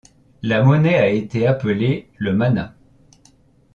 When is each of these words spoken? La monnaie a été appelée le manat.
La 0.41 0.63
monnaie 0.63 0.97
a 0.97 1.09
été 1.09 1.45
appelée 1.45 2.09
le 2.17 2.33
manat. 2.33 2.73